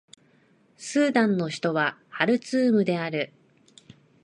[0.77, 3.31] スーダンの首都はハルツームである